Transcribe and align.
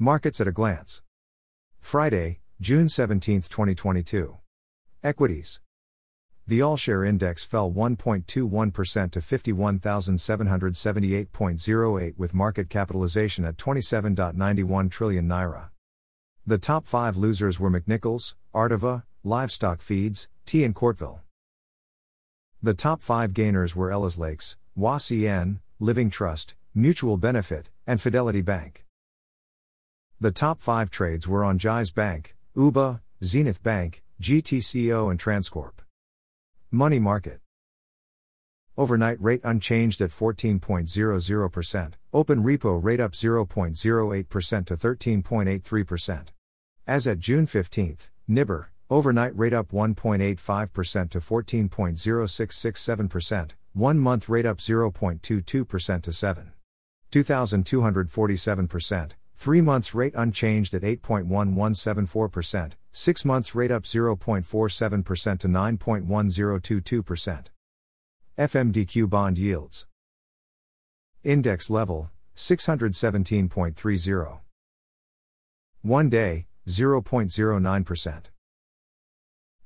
Markets 0.00 0.40
at 0.40 0.46
a 0.46 0.52
glance. 0.52 1.02
Friday, 1.80 2.38
June 2.60 2.88
17, 2.88 3.40
2022. 3.40 4.36
Equities. 5.02 5.60
The 6.46 6.62
All 6.62 6.76
Share 6.76 7.02
Index 7.02 7.44
fell 7.44 7.72
1.21% 7.72 9.10
to 9.10 9.18
51,778.08 9.18 12.14
with 12.16 12.32
market 12.32 12.70
capitalization 12.70 13.44
at 13.44 13.56
27.91 13.56 14.88
trillion 14.88 15.26
naira. 15.26 15.70
The 16.46 16.58
top 16.58 16.86
five 16.86 17.16
losers 17.16 17.58
were 17.58 17.68
McNichols, 17.68 18.36
Arteva, 18.54 19.02
Livestock 19.24 19.80
Feeds, 19.80 20.28
T 20.46 20.62
and 20.62 20.76
Courteville. 20.76 21.22
The 22.62 22.74
top 22.74 23.02
five 23.02 23.34
gainers 23.34 23.74
were 23.74 23.90
Ellah 23.90 24.12
Lakes, 24.16 24.56
WASEN, 24.76 25.58
Living 25.80 26.08
Trust, 26.08 26.54
Mutual 26.72 27.16
Benefit, 27.16 27.68
and 27.84 28.00
Fidelity 28.00 28.42
Bank. 28.42 28.84
The 30.20 30.32
top 30.32 30.60
five 30.60 30.90
trades 30.90 31.28
were 31.28 31.44
on 31.44 31.60
Jaiz 31.60 31.94
Bank, 31.94 32.34
UBA, 32.56 33.02
Zenith 33.22 33.62
Bank, 33.62 34.02
GTCO, 34.20 35.12
and 35.12 35.20
Transcorp. 35.20 35.74
Money 36.72 36.98
Market. 36.98 37.38
Overnight 38.76 39.22
rate 39.22 39.42
unchanged 39.44 40.00
at 40.00 40.10
14.00%, 40.10 41.92
open 42.12 42.42
repo 42.42 42.82
rate 42.82 42.98
up 42.98 43.12
0.08% 43.12 44.66
to 44.66 44.76
13.83%. 44.76 46.26
As 46.84 47.06
at 47.06 47.20
June 47.20 47.46
15, 47.46 47.98
NIBOR, 48.28 48.70
overnight 48.90 49.38
rate 49.38 49.52
up 49.52 49.70
1.85% 49.70 51.10
to 51.10 51.20
14.0667%, 51.20 53.50
one 53.72 54.00
month 54.00 54.28
rate 54.28 54.46
up 54.46 54.58
0.22% 54.58 56.02
to 56.02 56.12
7. 56.12 56.52
2,247%, 57.12 59.12
three 59.38 59.60
months 59.60 59.94
rate 59.94 60.14
unchanged 60.16 60.74
at 60.74 60.82
8.1174%, 60.82 62.72
six 62.90 63.24
months 63.24 63.54
rate 63.54 63.70
up 63.70 63.84
0.47% 63.84 65.38
to 65.38 65.48
9.1022%. 65.48 67.44
FMDQ 68.36 69.08
bond 69.08 69.38
yields. 69.38 69.86
Index 71.22 71.70
level 71.70 72.10
617.30. 72.34 74.40
One 75.82 76.08
day 76.08 76.46
0.09%. 76.66 78.24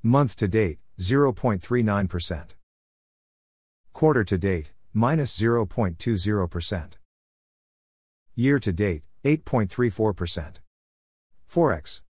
Month 0.02 0.36
to 0.36 0.48
date 0.48 0.78
0.39%. 1.00 2.44
Quarter 3.94 4.24
to 4.24 4.38
date 4.38 4.72
minus 4.92 5.38
0.20%. 5.38 6.92
Year 8.34 8.58
to 8.58 8.72
date 8.72 9.02
8.34%. 9.24 10.56
Forex. 11.48 12.02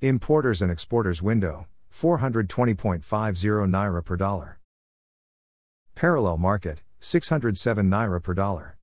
Importers 0.00 0.62
and 0.62 0.70
exporters 0.72 1.22
window 1.22 1.66
420.50 1.92 3.02
naira 3.68 4.04
per 4.04 4.16
dollar. 4.16 4.58
Parallel 5.94 6.38
market 6.38 6.82
607 7.00 7.88
naira 7.90 8.22
per 8.22 8.34
dollar. 8.34 8.72